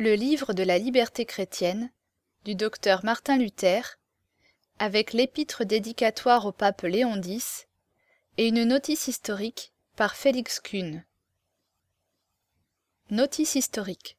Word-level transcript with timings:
Le 0.00 0.14
livre 0.14 0.52
de 0.52 0.62
la 0.62 0.78
liberté 0.78 1.24
chrétienne 1.24 1.90
du 2.44 2.54
docteur 2.54 3.04
Martin 3.04 3.36
Luther, 3.36 3.98
avec 4.78 5.12
l'épître 5.12 5.64
dédicatoire 5.64 6.46
au 6.46 6.52
pape 6.52 6.82
Léon 6.82 7.20
X 7.20 7.66
et 8.36 8.46
une 8.46 8.62
notice 8.62 9.08
historique 9.08 9.72
par 9.96 10.14
Félix 10.14 10.60
Kuhn. 10.60 11.04
Notice 13.10 13.56
historique 13.56 14.16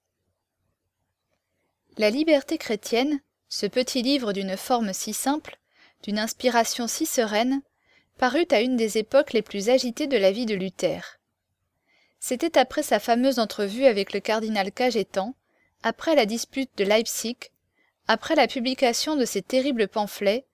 La 1.97 2.09
liberté 2.09 2.57
chrétienne, 2.57 3.21
ce 3.47 3.65
petit 3.65 4.01
livre 4.01 4.33
d'une 4.33 4.57
forme 4.57 4.91
si 4.91 5.13
simple, 5.13 5.61
d'une 6.03 6.19
inspiration 6.19 6.89
si 6.89 7.05
sereine, 7.05 7.61
parut 8.17 8.47
à 8.51 8.59
une 8.59 8.75
des 8.75 8.97
époques 8.97 9.31
les 9.31 9.41
plus 9.41 9.69
agitées 9.69 10.07
de 10.07 10.17
la 10.17 10.33
vie 10.33 10.45
de 10.45 10.55
Luther. 10.55 11.21
C'était 12.19 12.57
après 12.57 12.83
sa 12.83 12.99
fameuse 12.99 13.39
entrevue 13.39 13.85
avec 13.85 14.11
le 14.11 14.19
cardinal 14.19 14.73
Cajetan, 14.73 15.35
après 15.83 16.15
la 16.15 16.25
dispute 16.25 16.69
de 16.77 16.83
Leipzig, 16.83 17.37
après 18.07 18.35
la 18.35 18.47
publication 18.47 19.15
de 19.15 19.25
ces 19.25 19.41
terribles 19.41 19.87
pamphlets, 19.87 20.45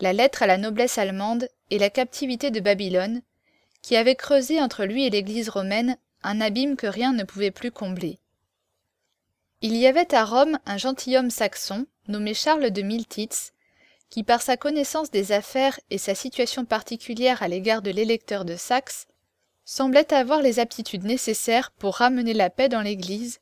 la 0.00 0.12
lettre 0.12 0.42
à 0.42 0.46
la 0.46 0.58
noblesse 0.58 0.98
allemande 0.98 1.48
et 1.70 1.78
la 1.78 1.90
captivité 1.90 2.50
de 2.50 2.60
Babylone, 2.60 3.22
qui 3.82 3.96
avaient 3.96 4.16
creusé 4.16 4.60
entre 4.60 4.84
lui 4.84 5.04
et 5.04 5.10
l'Église 5.10 5.48
romaine 5.48 5.96
un 6.22 6.40
abîme 6.40 6.76
que 6.76 6.86
rien 6.86 7.12
ne 7.12 7.22
pouvait 7.24 7.50
plus 7.50 7.70
combler. 7.70 8.18
Il 9.60 9.76
y 9.76 9.86
avait 9.86 10.14
à 10.14 10.24
Rome 10.24 10.58
un 10.66 10.78
gentilhomme 10.78 11.30
saxon, 11.30 11.86
nommé 12.08 12.34
Charles 12.34 12.70
de 12.70 12.82
Miltitz, 12.82 13.52
qui 14.10 14.22
par 14.22 14.42
sa 14.42 14.56
connaissance 14.56 15.10
des 15.10 15.32
affaires 15.32 15.78
et 15.90 15.98
sa 15.98 16.14
situation 16.14 16.64
particulière 16.64 17.42
à 17.42 17.48
l'égard 17.48 17.82
de 17.82 17.90
l'électeur 17.90 18.44
de 18.44 18.56
Saxe, 18.56 19.06
semblait 19.64 20.12
avoir 20.12 20.42
les 20.42 20.58
aptitudes 20.58 21.04
nécessaires 21.04 21.70
pour 21.72 21.96
ramener 21.96 22.34
la 22.34 22.50
paix 22.50 22.68
dans 22.68 22.82
l'Église 22.82 23.40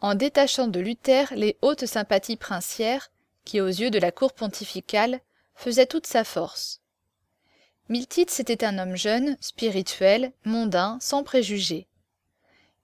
en 0.00 0.14
détachant 0.14 0.68
de 0.68 0.80
Luther 0.80 1.32
les 1.34 1.56
hautes 1.62 1.86
sympathies 1.86 2.36
princières 2.36 3.10
qui, 3.44 3.60
aux 3.60 3.66
yeux 3.66 3.90
de 3.90 3.98
la 3.98 4.12
cour 4.12 4.32
pontificale, 4.32 5.20
faisaient 5.54 5.86
toute 5.86 6.06
sa 6.06 6.24
force. 6.24 6.80
Miltitz 7.88 8.38
était 8.38 8.64
un 8.64 8.78
homme 8.78 8.96
jeune, 8.96 9.36
spirituel, 9.40 10.32
mondain, 10.44 10.98
sans 11.00 11.24
préjugés. 11.24 11.86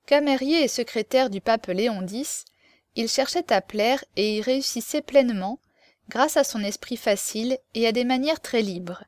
Camérier 0.07 0.65
et 0.65 0.69
secrétaire 0.69 1.31
du 1.31 1.41
pape 1.41 1.67
Léon 1.67 2.07
X, 2.07 2.47
il 2.97 3.09
cherchait 3.09 3.53
à 3.53 3.61
plaire 3.61 4.05
et 4.17 4.37
y 4.37 4.41
réussissait 4.41 5.03
pleinement 5.03 5.59
grâce 6.09 6.37
à 6.37 6.45
son 6.45 6.61
esprit 6.61 6.97
facile 6.97 7.59
et 7.75 7.87
à 7.87 7.93
des 7.93 8.05
manières 8.05 8.41
très 8.41 8.63
libres. 8.63 9.05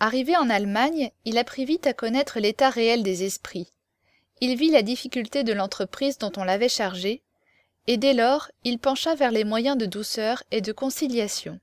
Arrivé 0.00 0.36
en 0.36 0.50
Allemagne, 0.50 1.10
il 1.24 1.38
apprit 1.38 1.64
vite 1.64 1.86
à 1.86 1.94
connaître 1.94 2.40
l'état 2.40 2.70
réel 2.70 3.02
des 3.02 3.24
esprits 3.24 3.72
il 4.42 4.56
vit 4.56 4.70
la 4.70 4.82
difficulté 4.82 5.44
de 5.44 5.52
l'entreprise 5.52 6.18
dont 6.18 6.32
on 6.36 6.42
l'avait 6.42 6.68
chargé, 6.68 7.22
et 7.86 7.96
dès 7.96 8.12
lors 8.12 8.50
il 8.64 8.80
pencha 8.80 9.14
vers 9.14 9.30
les 9.30 9.44
moyens 9.44 9.78
de 9.78 9.86
douceur 9.86 10.42
et 10.50 10.60
de 10.60 10.72
conciliation. 10.72 11.60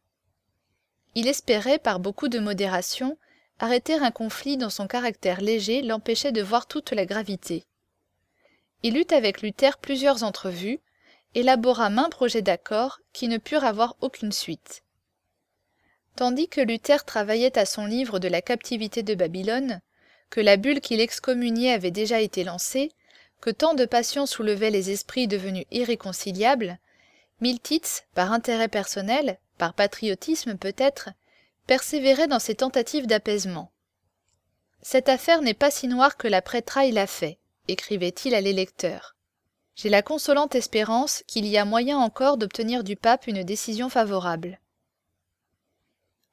Il 1.13 1.27
espérait, 1.27 1.77
par 1.77 1.99
beaucoup 1.99 2.29
de 2.29 2.39
modération, 2.39 3.17
arrêter 3.59 3.95
un 3.95 4.11
conflit 4.11 4.55
dont 4.55 4.69
son 4.69 4.87
caractère 4.87 5.41
léger 5.41 5.81
l'empêchait 5.81 6.31
de 6.31 6.41
voir 6.41 6.67
toute 6.67 6.91
la 6.91 7.05
gravité. 7.05 7.65
Il 8.81 8.95
eut 8.95 9.11
avec 9.13 9.41
Luther 9.41 9.77
plusieurs 9.79 10.23
entrevues, 10.23 10.79
élabora 11.35 11.89
maints 11.89 12.09
projets 12.09 12.41
d'accord 12.41 13.01
qui 13.11 13.27
ne 13.27 13.39
purent 13.39 13.65
avoir 13.65 13.97
aucune 13.99 14.31
suite. 14.31 14.83
Tandis 16.15 16.47
que 16.47 16.61
Luther 16.61 17.03
travaillait 17.03 17.59
à 17.59 17.65
son 17.65 17.85
livre 17.85 18.19
de 18.19 18.29
la 18.29 18.41
captivité 18.41 19.03
de 19.03 19.15
Babylone, 19.15 19.81
que 20.29 20.41
la 20.41 20.57
bulle 20.57 20.81
qui 20.81 20.95
l'excommuniait 20.97 21.73
avait 21.73 21.91
déjà 21.91 22.21
été 22.21 22.43
lancée, 22.43 22.91
que 23.41 23.49
tant 23.49 23.73
de 23.73 23.85
passions 23.85 24.25
soulevaient 24.25 24.69
les 24.69 24.91
esprits 24.91 25.27
devenus 25.27 25.65
irréconciliables, 25.71 26.77
Miltitz, 27.41 28.03
par 28.15 28.33
intérêt 28.33 28.67
personnel, 28.67 29.39
par 29.57 29.73
patriotisme 29.73 30.57
peut-être, 30.57 31.09
persévérait 31.67 32.27
dans 32.27 32.39
ses 32.39 32.55
tentatives 32.55 33.07
d'apaisement. 33.07 33.71
Cette 34.81 35.09
affaire 35.09 35.41
n'est 35.41 35.53
pas 35.53 35.71
si 35.71 35.87
noire 35.87 36.17
que 36.17 36.27
la 36.27 36.41
prêtraille 36.41 36.91
l'a 36.91 37.07
fait, 37.07 37.37
écrivait-il 37.67 38.35
à 38.35 38.41
l'électeur. 38.41 39.15
J'ai 39.75 39.89
la 39.89 40.01
consolante 40.01 40.55
espérance 40.55 41.23
qu'il 41.27 41.45
y 41.45 41.57
a 41.57 41.63
moyen 41.63 41.97
encore 41.97 42.37
d'obtenir 42.37 42.83
du 42.83 42.97
pape 42.97 43.27
une 43.27 43.43
décision 43.43 43.87
favorable. 43.87 44.59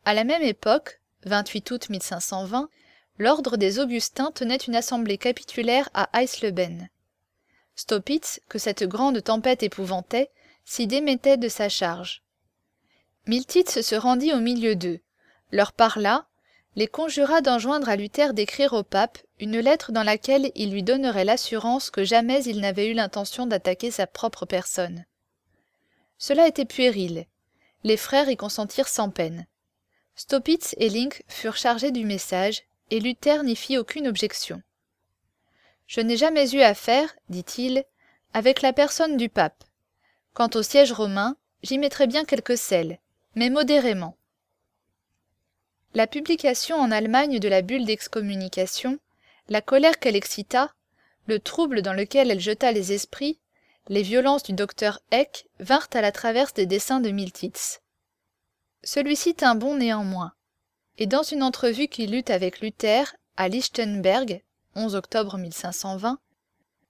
À 0.04 0.14
la 0.14 0.24
même 0.24 0.42
époque, 0.42 1.00
28 1.26 1.70
août 1.70 1.88
1520, 1.88 2.68
l'ordre 3.18 3.56
des 3.56 3.78
Augustins 3.78 4.30
tenait 4.32 4.56
une 4.56 4.76
assemblée 4.76 5.18
capitulaire 5.18 5.88
à 5.94 6.08
Eisleben. 6.20 6.88
Stopitz, 7.74 8.40
que 8.48 8.58
cette 8.58 8.84
grande 8.84 9.22
tempête 9.22 9.62
épouvantait, 9.62 10.30
s'y 10.64 10.86
démettait 10.86 11.36
de 11.36 11.48
sa 11.48 11.68
charge. 11.68 12.22
Miltitz 13.26 13.80
se 13.80 13.94
rendit 13.94 14.32
au 14.32 14.40
milieu 14.40 14.76
d'eux, 14.76 15.00
leur 15.52 15.72
parla, 15.72 16.26
les 16.76 16.86
conjura 16.86 17.40
d'enjoindre 17.40 17.88
à 17.88 17.96
Luther 17.96 18.34
d'écrire 18.34 18.74
au 18.74 18.82
pape 18.82 19.18
une 19.40 19.58
lettre 19.58 19.92
dans 19.92 20.02
laquelle 20.02 20.52
il 20.54 20.70
lui 20.70 20.82
donnerait 20.82 21.24
l'assurance 21.24 21.90
que 21.90 22.04
jamais 22.04 22.44
il 22.44 22.60
n'avait 22.60 22.88
eu 22.88 22.92
l'intention 22.92 23.46
d'attaquer 23.46 23.90
sa 23.90 24.06
propre 24.06 24.44
personne. 24.44 25.06
Cela 26.18 26.46
était 26.46 26.64
puéril. 26.64 27.26
Les 27.84 27.96
frères 27.96 28.28
y 28.28 28.36
consentirent 28.36 28.88
sans 28.88 29.10
peine. 29.10 29.46
Stopitz 30.16 30.74
et 30.78 30.88
Link 30.88 31.22
furent 31.28 31.56
chargés 31.56 31.90
du 31.90 32.04
message 32.04 32.64
et 32.90 33.00
Luther 33.00 33.42
n'y 33.42 33.56
fit 33.56 33.78
aucune 33.78 34.06
objection. 34.06 34.62
Je 35.86 36.00
n'ai 36.00 36.16
jamais 36.16 36.50
eu 36.54 36.60
affaire, 36.60 37.14
dit-il, 37.28 37.84
avec 38.32 38.62
la 38.62 38.72
personne 38.72 39.16
du 39.16 39.28
pape. 39.28 39.64
Quant 40.34 40.50
au 40.54 40.62
siège 40.62 40.92
romain, 40.92 41.36
j'y 41.62 41.78
mettrai 41.78 42.06
bien 42.06 42.24
quelques 42.24 42.58
sels, 42.58 42.98
mais 43.34 43.50
modérément. 43.50 44.16
La 45.94 46.06
publication 46.06 46.76
en 46.76 46.90
Allemagne 46.90 47.38
de 47.38 47.48
la 47.48 47.62
bulle 47.62 47.86
d'excommunication, 47.86 48.98
la 49.48 49.62
colère 49.62 49.98
qu'elle 49.98 50.16
excita, 50.16 50.74
le 51.26 51.38
trouble 51.40 51.82
dans 51.82 51.92
lequel 51.92 52.30
elle 52.30 52.40
jeta 52.40 52.72
les 52.72 52.92
esprits, 52.92 53.38
les 53.88 54.02
violences 54.02 54.42
du 54.42 54.52
docteur 54.52 55.00
Eck 55.12 55.46
vinrent 55.60 55.88
à 55.94 56.00
la 56.00 56.12
traverse 56.12 56.52
des 56.52 56.66
dessins 56.66 57.00
de 57.00 57.10
Miltitz. 57.10 57.80
Celui-ci 58.82 59.34
tint 59.34 59.54
bon 59.54 59.76
néanmoins 59.76 60.35
et 60.98 61.06
dans 61.06 61.22
une 61.22 61.42
entrevue 61.42 61.88
qu'il 61.88 62.14
eut 62.14 62.24
avec 62.28 62.60
Luther 62.60 63.16
à 63.36 63.48
Lichtenberg, 63.48 64.42
11 64.74 64.94
octobre 64.94 65.36
1520, 65.36 66.18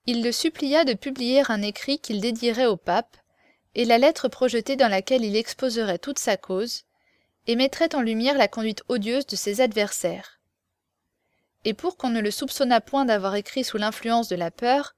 il 0.05 0.23
le 0.23 0.31
supplia 0.31 0.85
de 0.85 0.93
publier 0.93 1.43
un 1.49 1.61
écrit 1.61 1.99
qu'il 1.99 2.21
dédierait 2.21 2.65
au 2.65 2.77
pape, 2.77 3.17
et 3.75 3.85
la 3.85 3.97
lettre 3.97 4.29
projetée 4.29 4.75
dans 4.75 4.87
laquelle 4.87 5.23
il 5.23 5.35
exposerait 5.35 5.99
toute 5.99 6.19
sa 6.19 6.37
cause, 6.37 6.83
et 7.45 7.55
mettrait 7.55 7.93
en 7.95 8.01
lumière 8.01 8.37
la 8.37 8.47
conduite 8.47 8.83
odieuse 8.87 9.27
de 9.27 9.35
ses 9.35 9.61
adversaires. 9.61 10.39
Et 11.65 11.73
pour 11.73 11.97
qu'on 11.97 12.09
ne 12.09 12.21
le 12.21 12.31
soupçonnât 12.31 12.81
point 12.81 13.05
d'avoir 13.05 13.35
écrit 13.35 13.65
sous 13.65 13.77
l'influence 13.77 14.29
de 14.29 14.35
la 14.37 14.51
peur, 14.51 14.95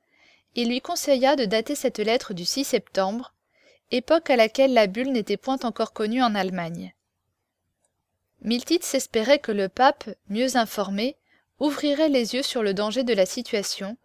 il 0.56 0.70
lui 0.70 0.81
conseilla 0.81 1.36
de 1.36 1.46
dater 1.46 1.76
cette 1.76 2.00
lettre 2.00 2.34
du 2.34 2.46
6 2.46 2.64
septembre, 2.64 3.34
époque 3.91 4.30
à 4.30 4.36
laquelle 4.36 4.74
la 4.74 4.88
bulle 4.88 5.12
n'était 5.12 5.38
point 5.38 5.59
encore 5.64 5.94
connue 5.94 6.22
en 6.22 6.36
Allemagne. 6.36 6.94
Miltitz 8.42 8.94
espérait 8.94 9.40
que 9.40 9.52
le 9.52 9.68
pape, 9.70 10.10
mieux 10.30 10.56
informé, 10.56 11.18
ouvrirait 11.60 12.10
les 12.10 12.36
yeux 12.36 12.44
sur 12.44 12.64
le 12.64 12.74
danger 12.74 13.04
de 13.04 13.14
la 13.14 13.26
situation 13.26 13.98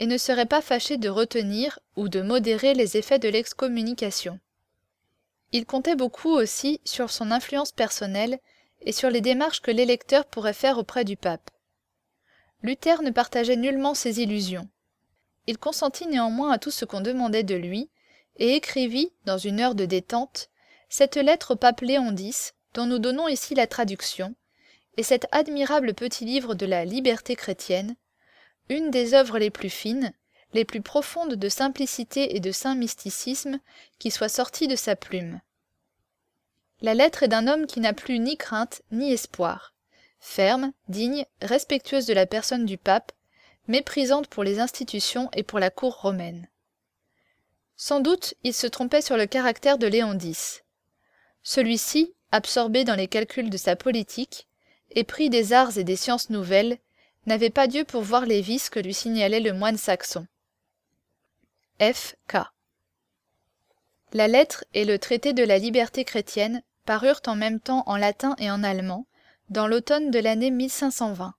et 0.00 0.06
ne 0.06 0.16
serait 0.16 0.46
pas 0.46 0.62
fâché 0.62 0.96
de 0.96 1.08
retenir 1.08 1.78
ou 1.96 2.08
de 2.08 2.22
modérer 2.22 2.74
les 2.74 2.96
effets 2.96 3.18
de 3.18 3.28
l'excommunication. 3.28 4.40
Il 5.52 5.66
comptait 5.66 5.96
beaucoup 5.96 6.30
aussi 6.30 6.80
sur 6.84 7.10
son 7.10 7.30
influence 7.30 7.72
personnelle 7.72 8.38
et 8.80 8.92
sur 8.92 9.10
les 9.10 9.20
démarches 9.20 9.60
que 9.60 9.70
l'électeur 9.70 10.24
pourrait 10.24 10.54
faire 10.54 10.78
auprès 10.78 11.04
du 11.04 11.16
pape. 11.16 11.50
Luther 12.62 13.02
ne 13.02 13.10
partageait 13.10 13.56
nullement 13.56 13.94
ses 13.94 14.22
illusions. 14.22 14.68
Il 15.46 15.58
consentit 15.58 16.06
néanmoins 16.06 16.52
à 16.52 16.58
tout 16.58 16.70
ce 16.70 16.84
qu'on 16.84 17.00
demandait 17.00 17.42
de 17.42 17.54
lui 17.54 17.90
et 18.36 18.54
écrivit, 18.54 19.12
dans 19.26 19.38
une 19.38 19.60
heure 19.60 19.74
de 19.74 19.84
détente, 19.84 20.48
cette 20.88 21.16
lettre 21.16 21.54
au 21.54 21.56
pape 21.56 21.80
Léon 21.82 22.16
X, 22.16 22.54
dont 22.74 22.86
nous 22.86 22.98
donnons 22.98 23.28
ici 23.28 23.54
la 23.54 23.66
traduction, 23.66 24.34
et 24.96 25.02
cet 25.02 25.26
admirable 25.32 25.94
petit 25.94 26.24
livre 26.24 26.54
de 26.54 26.66
la 26.66 26.84
liberté 26.84 27.36
chrétienne, 27.36 27.96
une 28.68 28.90
des 28.90 29.14
œuvres 29.14 29.38
les 29.38 29.50
plus 29.50 29.70
fines, 29.70 30.12
les 30.52 30.64
plus 30.64 30.82
profondes 30.82 31.34
de 31.34 31.48
simplicité 31.48 32.36
et 32.36 32.40
de 32.40 32.52
saint 32.52 32.74
mysticisme 32.74 33.58
qui 33.98 34.10
soit 34.10 34.28
sortie 34.28 34.68
de 34.68 34.76
sa 34.76 34.96
plume. 34.96 35.40
La 36.80 36.94
lettre 36.94 37.22
est 37.22 37.28
d'un 37.28 37.46
homme 37.46 37.66
qui 37.66 37.80
n'a 37.80 37.92
plus 37.92 38.18
ni 38.18 38.36
crainte 38.36 38.82
ni 38.90 39.12
espoir, 39.12 39.74
ferme, 40.20 40.72
digne, 40.88 41.26
respectueuse 41.40 42.06
de 42.06 42.14
la 42.14 42.26
personne 42.26 42.66
du 42.66 42.76
pape, 42.76 43.12
méprisante 43.68 44.26
pour 44.26 44.44
les 44.44 44.58
institutions 44.58 45.30
et 45.32 45.42
pour 45.42 45.58
la 45.58 45.70
cour 45.70 46.00
romaine. 46.00 46.48
Sans 47.76 48.00
doute 48.00 48.34
il 48.42 48.52
se 48.52 48.66
trompait 48.66 49.02
sur 49.02 49.16
le 49.16 49.26
caractère 49.26 49.78
de 49.78 49.86
Léon 49.86 50.18
X. 50.18 50.64
Celui-ci, 51.42 52.14
absorbé 52.32 52.84
dans 52.84 52.96
les 52.96 53.08
calculs 53.08 53.50
de 53.50 53.56
sa 53.56 53.76
politique, 53.76 54.48
et 54.90 55.04
pris 55.04 55.30
des 55.30 55.52
arts 55.52 55.78
et 55.78 55.84
des 55.84 55.96
sciences 55.96 56.30
nouvelles, 56.30 56.78
n'avait 57.26 57.50
pas 57.50 57.66
Dieu 57.66 57.84
pour 57.84 58.02
voir 58.02 58.26
les 58.26 58.40
vices 58.40 58.70
que 58.70 58.80
lui 58.80 58.94
signalait 58.94 59.40
le 59.40 59.52
moine 59.52 59.76
saxon. 59.76 60.26
F. 61.80 62.16
K. 62.28 62.38
La 64.12 64.28
lettre 64.28 64.64
et 64.74 64.84
le 64.84 64.98
traité 64.98 65.32
de 65.32 65.44
la 65.44 65.58
liberté 65.58 66.04
chrétienne 66.04 66.62
parurent 66.84 67.22
en 67.26 67.36
même 67.36 67.60
temps 67.60 67.84
en 67.86 67.96
latin 67.96 68.34
et 68.38 68.50
en 68.50 68.62
allemand, 68.62 69.06
dans 69.48 69.66
l'automne 69.66 70.10
de 70.10 70.18
l'année 70.18 70.50
1520. 70.50 71.34